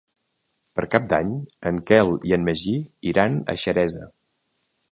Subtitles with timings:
[0.77, 1.33] Per Cap d'Any
[1.71, 2.73] en Quel i en Magí
[3.13, 4.09] iran a Xeresa.